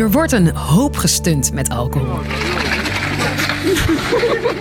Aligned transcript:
Er 0.00 0.10
wordt 0.10 0.32
een 0.32 0.56
hoop 0.56 0.96
gestunt 0.96 1.52
met 1.52 1.70
alcohol. 1.70 2.18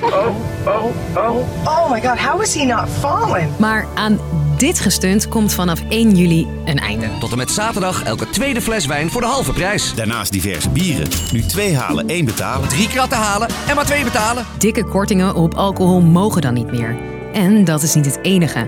Oh, 0.02 0.36
oh, 0.66 0.86
oh. 1.16 1.38
Oh 1.66 1.92
my 1.92 2.02
god, 2.02 2.20
how 2.20 2.42
is 2.42 2.56
he 2.56 2.66
not 2.66 2.90
falling? 3.00 3.58
Maar 3.58 3.88
aan 3.96 4.20
dit 4.58 4.80
gestunt 4.80 5.28
komt 5.28 5.54
vanaf 5.54 5.82
1 5.90 6.16
juli 6.16 6.48
een 6.66 6.80
einde. 6.80 7.08
Tot 7.20 7.32
en 7.32 7.38
met 7.38 7.52
zaterdag 7.52 8.04
elke 8.04 8.30
tweede 8.30 8.62
fles 8.62 8.86
wijn 8.86 9.10
voor 9.10 9.22
de 9.22 9.28
halve 9.28 9.54
prijs. 9.54 9.96
Daarnaast 9.96 10.32
diverse 10.32 10.70
bieren. 10.70 11.08
Nu 11.32 11.42
twee 11.42 11.78
halen, 11.78 12.08
één 12.08 12.26
betalen. 12.26 12.70
Drie 12.70 12.88
kratten 12.88 13.18
halen 13.18 13.50
en 13.68 13.76
maar 13.76 13.86
twee 13.86 14.04
betalen. 14.04 14.46
Dikke 14.58 14.84
kortingen 14.84 15.36
op 15.36 15.54
alcohol 15.54 16.02
mogen 16.02 16.42
dan 16.42 16.54
niet 16.54 16.72
meer. 16.72 16.98
En 17.34 17.66
dat 17.66 17.84
is 17.84 17.96
niet 17.96 18.06
het 18.06 18.20
enige. 18.22 18.68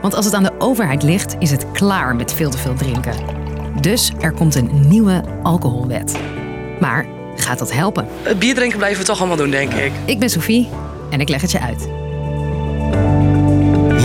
Want 0.00 0.14
als 0.14 0.24
het 0.24 0.34
aan 0.34 0.42
de 0.42 0.54
overheid 0.58 1.02
ligt, 1.02 1.36
is 1.38 1.50
het 1.50 1.66
klaar 1.72 2.16
met 2.16 2.32
veel 2.34 2.50
te 2.50 2.58
veel 2.58 2.74
drinken. 2.74 3.41
Dus 3.80 4.12
er 4.20 4.32
komt 4.32 4.54
een 4.54 4.88
nieuwe 4.88 5.22
alcoholwet. 5.42 6.16
Maar 6.80 7.06
gaat 7.36 7.58
dat 7.58 7.72
helpen? 7.72 8.06
Het 8.22 8.38
bier 8.38 8.54
drinken 8.54 8.78
blijven 8.78 9.00
we 9.00 9.06
toch 9.06 9.18
allemaal 9.18 9.36
doen, 9.36 9.50
denk 9.50 9.72
ik. 9.72 9.92
Ik 10.04 10.18
ben 10.18 10.30
Sophie 10.30 10.68
en 11.10 11.20
ik 11.20 11.28
leg 11.28 11.40
het 11.40 11.50
je 11.50 11.60
uit. 11.60 11.88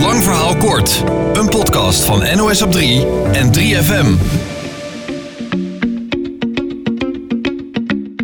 Lang 0.00 0.22
verhaal 0.22 0.56
kort. 0.56 1.04
Een 1.32 1.48
podcast 1.48 2.04
van 2.04 2.36
NOS 2.36 2.62
op 2.62 2.72
3 2.72 3.06
en 3.32 3.54
3FM. 3.54 4.06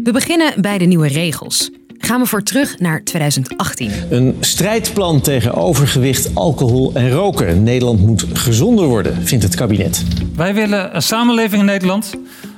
We 0.02 0.12
beginnen 0.12 0.60
bij 0.60 0.78
de 0.78 0.84
nieuwe 0.84 1.08
regels. 1.08 1.70
Gaan 2.04 2.20
we 2.20 2.26
voor 2.26 2.42
terug 2.42 2.78
naar 2.78 3.04
2018. 3.04 3.90
Een 4.10 4.36
strijdplan 4.40 5.20
tegen 5.20 5.54
overgewicht, 5.54 6.34
alcohol 6.34 6.90
en 6.94 7.10
roken. 7.10 7.62
Nederland 7.62 8.00
moet 8.00 8.26
gezonder 8.32 8.86
worden, 8.86 9.26
vindt 9.26 9.44
het 9.44 9.54
kabinet. 9.54 10.04
Wij 10.36 10.54
willen 10.54 10.94
een 10.94 11.02
samenleving 11.02 11.60
in 11.60 11.66
Nederland 11.66 12.14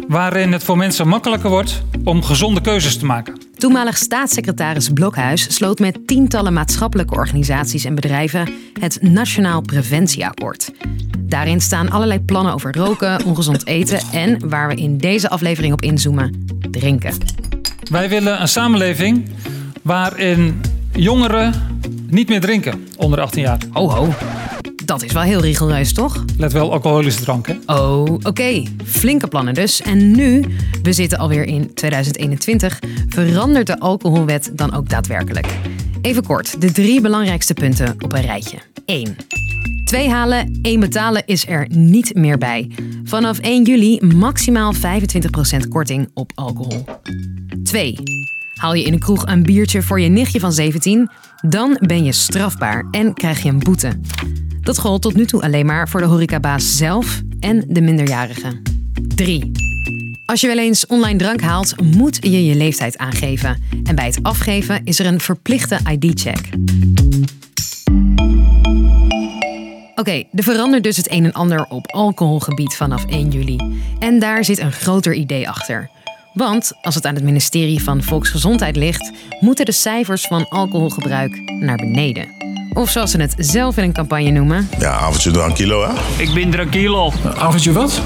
waarin 0.08 0.52
het 0.52 0.64
voor 0.64 0.76
mensen 0.76 1.08
makkelijker 1.08 1.50
wordt 1.50 1.82
om 2.04 2.22
gezonde 2.22 2.60
keuzes 2.60 2.96
te 2.96 3.04
maken. 3.04 3.40
Toenmalig 3.56 3.96
staatssecretaris 3.96 4.88
Blokhuis 4.88 5.54
sloot 5.54 5.78
met 5.78 6.06
tientallen 6.06 6.52
maatschappelijke 6.52 7.14
organisaties 7.14 7.84
en 7.84 7.94
bedrijven 7.94 8.48
het 8.80 9.02
Nationaal 9.02 9.60
Preventieakkoord. 9.60 10.70
Daarin 11.18 11.60
staan 11.60 11.90
allerlei 11.90 12.20
plannen 12.20 12.52
over 12.52 12.76
roken, 12.76 13.24
ongezond 13.24 13.66
eten 13.66 14.00
en, 14.12 14.48
waar 14.48 14.68
we 14.68 14.74
in 14.74 14.98
deze 14.98 15.28
aflevering 15.28 15.72
op 15.72 15.82
inzoomen, 15.82 16.46
drinken. 16.70 17.44
Wij 17.90 18.08
willen 18.08 18.40
een 18.40 18.48
samenleving 18.48 19.28
waarin 19.82 20.60
jongeren 20.92 21.54
niet 22.08 22.28
meer 22.28 22.40
drinken 22.40 22.86
onder 22.96 23.20
18 23.20 23.42
jaar. 23.42 23.58
Ho 23.72 23.90
ho, 23.90 24.14
dat 24.84 25.02
is 25.02 25.12
wel 25.12 25.22
heel 25.22 25.40
rigoureus, 25.40 25.92
toch? 25.92 26.24
Let 26.38 26.52
wel, 26.52 26.72
alcoholische 26.72 27.22
drank, 27.22 27.46
hè? 27.46 27.54
Oh, 27.66 28.18
oké. 28.22 28.62
Flinke 28.84 29.26
plannen 29.26 29.54
dus. 29.54 29.82
En 29.82 30.10
nu, 30.10 30.44
we 30.82 30.92
zitten 30.92 31.18
alweer 31.18 31.44
in 31.44 31.74
2021, 31.74 32.78
verandert 33.08 33.66
de 33.66 33.78
alcoholwet 33.78 34.50
dan 34.54 34.74
ook 34.74 34.88
daadwerkelijk. 34.88 35.46
Even 36.02 36.22
kort, 36.26 36.60
de 36.60 36.72
drie 36.72 37.00
belangrijkste 37.00 37.54
punten 37.54 37.96
op 38.00 38.12
een 38.12 38.22
rijtje. 38.22 38.58
1. 38.84 39.16
Twee 39.86 40.10
halen, 40.10 40.58
één 40.62 40.80
betalen 40.80 41.22
is 41.26 41.46
er 41.46 41.66
niet 41.70 42.14
meer 42.14 42.38
bij. 42.38 42.70
Vanaf 43.04 43.38
1 43.38 43.64
juli 43.64 44.00
maximaal 44.14 44.74
25% 44.74 44.78
korting 45.68 46.10
op 46.14 46.32
alcohol. 46.34 46.84
2. 47.62 47.98
Haal 48.54 48.74
je 48.74 48.84
in 48.84 48.92
een 48.92 48.98
kroeg 48.98 49.26
een 49.26 49.42
biertje 49.42 49.82
voor 49.82 50.00
je 50.00 50.08
nichtje 50.08 50.40
van 50.40 50.52
17, 50.52 51.10
dan 51.48 51.76
ben 51.80 52.04
je 52.04 52.12
strafbaar 52.12 52.86
en 52.90 53.14
krijg 53.14 53.42
je 53.42 53.48
een 53.48 53.58
boete. 53.58 54.00
Dat 54.60 54.78
gold 54.78 55.02
tot 55.02 55.14
nu 55.14 55.26
toe 55.26 55.42
alleen 55.42 55.66
maar 55.66 55.88
voor 55.88 56.00
de 56.00 56.06
horecabaas 56.06 56.76
zelf 56.76 57.20
en 57.40 57.64
de 57.68 57.80
minderjarigen. 57.80 58.62
3. 59.14 59.50
Als 60.24 60.40
je 60.40 60.46
wel 60.46 60.58
eens 60.58 60.86
online 60.86 61.18
drank 61.18 61.40
haalt, 61.40 61.80
moet 61.82 62.18
je 62.20 62.44
je 62.44 62.54
leeftijd 62.54 62.98
aangeven. 62.98 63.62
En 63.84 63.94
bij 63.94 64.06
het 64.06 64.18
afgeven 64.22 64.80
is 64.84 64.98
er 64.98 65.06
een 65.06 65.20
verplichte 65.20 65.78
ID-check. 65.90 66.48
Oké, 69.98 70.24
er 70.34 70.42
verandert 70.42 70.82
dus 70.82 70.96
het 70.96 71.10
een 71.10 71.24
en 71.24 71.32
ander 71.32 71.66
op 71.68 71.92
alcoholgebied 71.92 72.74
vanaf 72.74 73.04
1 73.04 73.28
juli. 73.28 73.80
En 73.98 74.18
daar 74.18 74.44
zit 74.44 74.58
een 74.58 74.72
groter 74.72 75.14
idee 75.14 75.48
achter. 75.48 75.90
Want 76.34 76.72
als 76.82 76.94
het 76.94 77.06
aan 77.06 77.14
het 77.14 77.24
ministerie 77.24 77.82
van 77.82 78.02
Volksgezondheid 78.02 78.76
ligt, 78.76 79.12
moeten 79.40 79.64
de 79.64 79.72
cijfers 79.72 80.26
van 80.26 80.48
alcoholgebruik 80.48 81.40
naar 81.60 81.76
beneden. 81.76 82.28
Of 82.72 82.90
zoals 82.90 83.10
ze 83.10 83.20
het 83.20 83.34
zelf 83.36 83.76
in 83.76 83.82
een 83.82 83.92
campagne 83.92 84.30
noemen. 84.30 84.68
Ja, 84.78 84.90
avondje 84.90 85.30
drankilo, 85.30 85.88
hè? 85.88 86.22
Ik 86.22 86.34
ben 86.34 86.50
tranquilo. 86.50 87.12
Avondje 87.36 87.72
wat? 87.72 88.02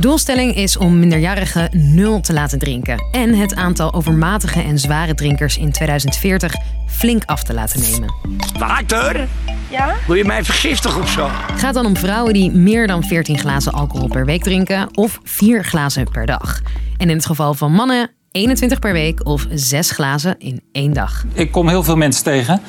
Doelstelling 0.00 0.56
is 0.56 0.76
om 0.76 0.98
minderjarigen 0.98 1.68
nul 1.72 2.20
te 2.20 2.32
laten 2.32 2.58
drinken. 2.58 3.04
En 3.12 3.34
het 3.34 3.54
aantal 3.54 3.92
overmatige 3.94 4.62
en 4.62 4.78
zware 4.78 5.14
drinkers 5.14 5.58
in 5.58 5.72
2040 5.72 6.54
flink 6.86 7.24
af 7.24 7.42
te 7.42 7.54
laten 7.54 7.80
nemen. 7.80 8.14
Water? 8.58 9.28
Ja? 9.74 9.94
Wil 10.06 10.16
je 10.16 10.24
mij 10.24 10.44
vergiftigen 10.44 11.02
of 11.02 11.10
zo? 11.10 11.28
gaat 11.56 11.74
dan 11.74 11.86
om 11.86 11.96
vrouwen 11.96 12.32
die 12.32 12.50
meer 12.50 12.86
dan 12.86 13.04
14 13.04 13.38
glazen 13.38 13.72
alcohol 13.72 14.08
per 14.08 14.24
week 14.24 14.42
drinken 14.42 14.88
of 14.96 15.20
4 15.22 15.64
glazen 15.64 16.10
per 16.10 16.26
dag. 16.26 16.60
En 16.96 17.10
in 17.10 17.16
het 17.16 17.26
geval 17.26 17.54
van 17.54 17.72
mannen 17.72 18.10
21 18.30 18.78
per 18.78 18.92
week 18.92 19.26
of 19.26 19.46
6 19.50 19.90
glazen 19.90 20.34
in 20.38 20.62
één 20.72 20.92
dag. 20.92 21.24
Ik 21.32 21.52
kom 21.52 21.68
heel 21.68 21.82
veel 21.82 21.96
mensen 21.96 22.24
tegen 22.24 22.60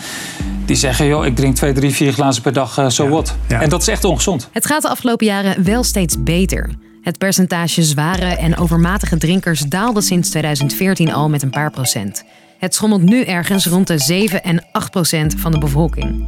die 0.65 0.75
zeggen, 0.75 1.05
joh, 1.05 1.25
ik 1.25 1.35
drink 1.35 1.55
2, 1.55 1.73
3, 1.73 1.91
4 1.91 2.13
glazen 2.13 2.41
per 2.41 2.53
dag, 2.53 2.73
zo 2.73 2.89
so 2.89 3.09
what. 3.09 3.35
En 3.47 3.69
dat 3.69 3.81
is 3.81 3.87
echt 3.87 4.03
ongezond. 4.03 4.49
Het 4.51 4.65
gaat 4.65 4.81
de 4.81 4.89
afgelopen 4.89 5.25
jaren 5.25 5.63
wel 5.63 5.83
steeds 5.83 6.23
beter. 6.23 6.69
Het 7.01 7.17
percentage 7.17 7.83
zware 7.83 8.25
en 8.25 8.57
overmatige 8.57 9.17
drinkers 9.17 9.59
daalde 9.61 10.01
sinds 10.01 10.29
2014 10.29 11.13
al 11.13 11.29
met 11.29 11.41
een 11.41 11.49
paar 11.49 11.71
procent. 11.71 12.23
Het 12.57 12.75
schommelt 12.75 13.01
nu 13.01 13.23
ergens 13.23 13.65
rond 13.65 13.87
de 13.87 13.99
7 13.99 14.43
en 14.43 14.65
8 14.71 14.91
procent 14.91 15.35
van 15.37 15.51
de 15.51 15.57
bevolking. 15.57 16.27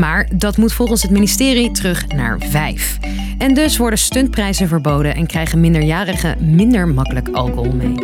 Maar 0.00 0.28
dat 0.34 0.56
moet 0.56 0.72
volgens 0.72 1.02
het 1.02 1.10
ministerie 1.10 1.70
terug 1.70 2.06
naar 2.06 2.38
5. 2.38 2.98
En 3.38 3.54
dus 3.54 3.76
worden 3.76 3.98
stuntprijzen 3.98 4.68
verboden 4.68 5.14
en 5.14 5.26
krijgen 5.26 5.60
minderjarigen 5.60 6.54
minder 6.54 6.88
makkelijk 6.88 7.28
alcohol 7.28 7.72
mee. 7.72 7.94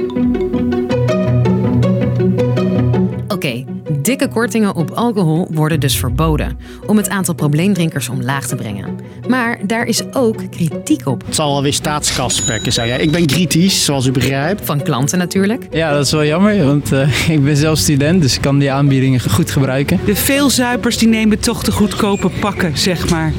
Oké, 3.28 3.64
dikke 4.06 4.28
kortingen 4.28 4.74
op 4.74 4.90
alcohol 4.90 5.48
worden 5.50 5.80
dus 5.80 5.98
verboden 5.98 6.58
om 6.86 6.96
het 6.96 7.08
aantal 7.08 7.34
probleemdrinkers 7.34 8.08
omlaag 8.08 8.46
te 8.46 8.54
brengen. 8.54 8.98
Maar 9.28 9.58
daar 9.66 9.86
is 9.86 10.02
ook 10.12 10.50
kritiek 10.50 11.06
op. 11.06 11.22
Het 11.26 11.34
zal 11.34 11.52
wel 11.52 11.62
weer 11.62 11.72
staatskas 11.72 12.42
perken 12.42 12.72
zijn. 12.72 12.88
Ja, 12.88 12.96
ik 12.96 13.10
ben 13.10 13.26
kritisch, 13.26 13.84
zoals 13.84 14.06
u 14.06 14.10
begrijpt. 14.10 14.64
Van 14.64 14.82
klanten 14.82 15.18
natuurlijk. 15.18 15.66
Ja, 15.70 15.92
dat 15.92 16.04
is 16.04 16.12
wel 16.12 16.24
jammer, 16.24 16.64
want 16.64 16.92
uh, 16.92 17.28
ik 17.36 17.44
ben 17.44 17.56
zelf 17.56 17.78
student, 17.78 18.22
dus 18.22 18.34
ik 18.34 18.40
kan 18.40 18.58
die 18.58 18.72
aanbiedingen 18.72 19.20
goed 19.30 19.50
gebruiken. 19.50 20.00
De 20.04 20.16
veelzuipers 20.16 20.98
die 20.98 21.08
nemen 21.08 21.40
toch 21.40 21.62
de 21.62 21.72
goedkope 21.72 22.30
pakken, 22.40 22.78
zeg 22.78 23.10
maar. 23.10 23.32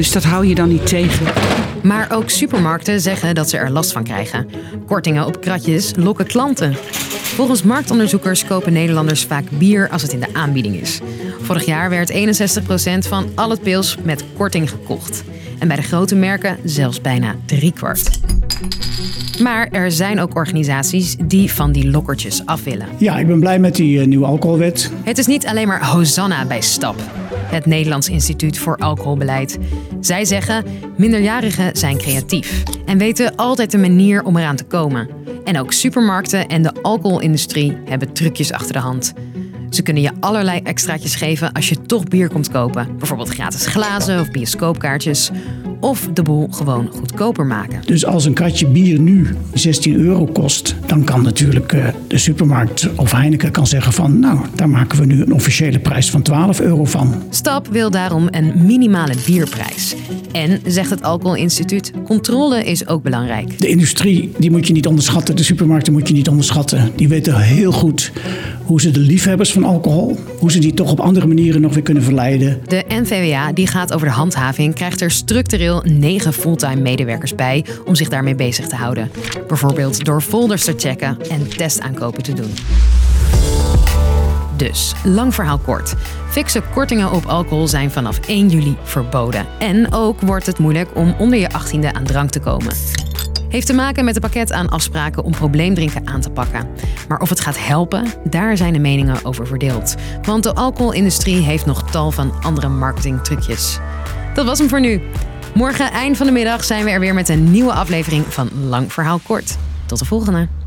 Dus 0.00 0.12
dat 0.12 0.24
hou 0.24 0.46
je 0.46 0.54
dan 0.54 0.68
niet 0.68 0.86
tegen. 0.86 1.26
Maar 1.82 2.12
ook 2.12 2.30
supermarkten 2.30 3.00
zeggen 3.00 3.34
dat 3.34 3.50
ze 3.50 3.56
er 3.56 3.70
last 3.70 3.92
van 3.92 4.04
krijgen. 4.04 4.48
Kortingen 4.86 5.26
op 5.26 5.40
kratjes 5.40 5.92
lokken 5.96 6.26
klanten. 6.26 6.74
Volgens 7.34 7.62
marktonderzoekers 7.62 8.44
kopen 8.44 8.72
Nederlanders 8.72 9.24
vaak 9.24 9.44
bier 9.50 9.88
als 9.88 10.02
het 10.02 10.12
in 10.12 10.20
de 10.20 10.34
aanbieding 10.34 10.80
is. 10.80 11.00
Vorig 11.40 11.64
jaar 11.64 11.90
werd 11.90 12.12
61% 12.12 13.08
van 13.08 13.26
al 13.34 13.50
het 13.50 13.62
pils 13.62 13.96
met 14.02 14.24
korting 14.36 14.70
gekocht. 14.70 15.24
En 15.58 15.68
bij 15.68 15.76
de 15.76 15.82
grote 15.82 16.14
merken 16.14 16.56
zelfs 16.64 17.00
bijna 17.00 17.34
driekwart. 17.46 18.20
Maar 19.42 19.68
er 19.70 19.92
zijn 19.92 20.20
ook 20.20 20.36
organisaties 20.36 21.16
die 21.24 21.52
van 21.52 21.72
die 21.72 21.90
lokkertjes 21.90 22.46
af 22.46 22.64
willen. 22.64 22.86
Ja, 22.98 23.18
ik 23.18 23.26
ben 23.26 23.40
blij 23.40 23.58
met 23.58 23.74
die 23.74 24.00
uh, 24.00 24.06
nieuwe 24.06 24.26
alcoholwet. 24.26 24.90
Het 25.02 25.18
is 25.18 25.26
niet 25.26 25.46
alleen 25.46 25.66
maar 25.66 25.86
Hosanna 25.86 26.44
bij 26.44 26.60
STAP, 26.60 27.02
het 27.50 27.66
Nederlands 27.66 28.08
Instituut 28.08 28.58
voor 28.58 28.76
Alcoholbeleid. 28.76 29.58
Zij 30.00 30.24
zeggen: 30.24 30.64
minderjarigen 30.96 31.76
zijn 31.76 31.98
creatief 31.98 32.62
en 32.86 32.98
weten 32.98 33.36
altijd 33.36 33.72
een 33.72 33.80
manier 33.80 34.22
om 34.22 34.36
eraan 34.36 34.56
te 34.56 34.64
komen. 34.64 35.08
En 35.44 35.58
ook 35.58 35.72
supermarkten 35.72 36.48
en 36.48 36.62
de 36.62 36.72
alcoholindustrie 36.82 37.78
hebben 37.84 38.12
trucjes 38.12 38.52
achter 38.52 38.72
de 38.72 38.78
hand. 38.78 39.12
Ze 39.70 39.82
kunnen 39.82 40.02
je 40.02 40.12
allerlei 40.20 40.60
extraatjes 40.62 41.14
geven 41.14 41.52
als 41.52 41.68
je 41.68 41.82
toch 41.82 42.04
bier 42.04 42.28
komt 42.28 42.50
kopen. 42.50 42.96
Bijvoorbeeld 42.98 43.28
gratis 43.28 43.66
glazen 43.66 44.20
of 44.20 44.30
bioscoopkaartjes. 44.30 45.30
Of 45.80 46.08
de 46.14 46.22
boel 46.22 46.48
gewoon 46.50 46.88
goedkoper 46.92 47.46
maken. 47.46 47.80
Dus 47.86 48.06
als 48.06 48.24
een 48.24 48.34
kratje 48.34 48.66
bier 48.66 48.98
nu 48.98 49.36
16 49.54 49.94
euro 49.94 50.26
kost, 50.26 50.74
dan 50.86 51.04
kan 51.04 51.22
natuurlijk 51.22 51.72
uh, 51.72 51.86
de 52.06 52.18
supermarkt 52.18 52.88
of 52.96 53.12
Heineken 53.12 53.50
kan 53.50 53.66
zeggen 53.66 53.92
van 53.92 54.18
nou, 54.18 54.38
daar 54.54 54.68
maken 54.68 54.98
we 54.98 55.06
nu 55.06 55.22
een 55.22 55.32
officiële 55.32 55.78
prijs 55.78 56.10
van 56.10 56.22
12 56.22 56.60
euro 56.60 56.84
van. 56.84 57.22
Stap 57.30 57.68
wil 57.68 57.90
daarom 57.90 58.28
een 58.30 58.52
minimale 58.66 59.14
bierprijs. 59.26 59.94
En, 60.32 60.60
zegt 60.66 60.90
het 60.90 61.02
Alcoholinstituut, 61.02 61.92
controle 62.04 62.64
is 62.64 62.86
ook 62.86 63.02
belangrijk. 63.02 63.58
De 63.58 63.68
industrie 63.68 64.32
die 64.38 64.50
moet 64.50 64.66
je 64.66 64.72
niet 64.72 64.86
onderschatten, 64.86 65.36
de 65.36 65.42
supermarkten 65.42 65.92
moet 65.92 66.08
je 66.08 66.14
niet 66.14 66.28
onderschatten. 66.28 66.90
Die 66.96 67.08
weten 67.08 67.40
heel 67.40 67.72
goed 67.72 68.12
hoe 68.64 68.80
ze 68.80 68.90
de 68.90 69.00
liefhebbers 69.00 69.52
van 69.52 69.64
alcohol, 69.64 70.18
hoe 70.38 70.52
ze 70.52 70.58
die 70.58 70.74
toch 70.74 70.90
op 70.90 71.00
andere 71.00 71.26
manieren 71.26 71.60
nog 71.60 71.74
weer 71.74 71.82
kunnen 71.82 72.02
verleiden. 72.02 72.60
De 72.66 72.84
NVWA, 72.88 73.52
die 73.52 73.66
gaat 73.66 73.92
over 73.92 74.06
de 74.06 74.12
handhaving, 74.12 74.74
krijgt 74.74 75.00
er 75.00 75.10
structureel 75.10 75.69
momenteel 75.70 75.98
9 76.00 76.32
fulltime 76.32 76.80
medewerkers 76.80 77.34
bij 77.34 77.64
om 77.84 77.94
zich 77.94 78.08
daarmee 78.08 78.34
bezig 78.34 78.66
te 78.66 78.76
houden. 78.76 79.10
Bijvoorbeeld 79.48 80.04
door 80.04 80.20
folders 80.20 80.64
te 80.64 80.74
checken 80.76 81.18
en 81.30 81.48
testaankopen 81.48 82.22
te 82.22 82.32
doen. 82.32 82.54
Dus, 84.56 84.92
lang 85.04 85.34
verhaal 85.34 85.58
kort. 85.58 85.94
Fikse 86.28 86.62
kortingen 86.74 87.12
op 87.12 87.26
alcohol 87.26 87.68
zijn 87.68 87.90
vanaf 87.90 88.18
1 88.26 88.48
juli 88.48 88.76
verboden. 88.82 89.46
En 89.58 89.92
ook 89.92 90.20
wordt 90.20 90.46
het 90.46 90.58
moeilijk 90.58 90.88
om 90.94 91.14
onder 91.18 91.38
je 91.38 91.50
18e 91.50 91.92
aan 91.92 92.04
drank 92.04 92.30
te 92.30 92.40
komen. 92.40 92.74
Heeft 93.48 93.66
te 93.66 93.72
maken 93.72 94.04
met 94.04 94.14
een 94.14 94.20
pakket 94.20 94.52
aan 94.52 94.68
afspraken 94.68 95.24
om 95.24 95.32
probleemdrinken 95.32 96.06
aan 96.06 96.20
te 96.20 96.30
pakken. 96.30 96.68
Maar 97.08 97.20
of 97.20 97.28
het 97.28 97.40
gaat 97.40 97.66
helpen, 97.66 98.04
daar 98.24 98.56
zijn 98.56 98.72
de 98.72 98.78
meningen 98.78 99.24
over 99.24 99.46
verdeeld. 99.46 99.94
Want 100.22 100.42
de 100.42 100.54
alcoholindustrie 100.54 101.42
heeft 101.42 101.66
nog 101.66 101.90
tal 101.90 102.10
van 102.10 102.32
andere 102.42 102.68
marketingtrucjes. 102.68 103.78
Dat 104.34 104.46
was 104.46 104.58
hem 104.58 104.68
voor 104.68 104.80
nu. 104.80 105.02
Morgen 105.54 105.90
eind 105.90 106.16
van 106.16 106.26
de 106.26 106.32
middag 106.32 106.64
zijn 106.64 106.84
we 106.84 106.90
er 106.90 107.00
weer 107.00 107.14
met 107.14 107.28
een 107.28 107.50
nieuwe 107.50 107.72
aflevering 107.72 108.24
van 108.24 108.50
Lang 108.68 108.92
Verhaal 108.92 109.18
Kort. 109.18 109.56
Tot 109.86 109.98
de 109.98 110.04
volgende. 110.04 110.59